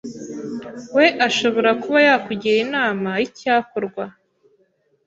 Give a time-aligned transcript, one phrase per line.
[0.95, 4.03] we ashobora kuba yakugira inama y’icyakorwa